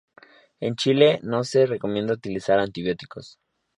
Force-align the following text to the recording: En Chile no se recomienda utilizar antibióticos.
En 0.59 0.73
Chile 0.77 1.19
no 1.21 1.43
se 1.43 1.67
recomienda 1.67 2.15
utilizar 2.15 2.57
antibióticos. 2.57 3.37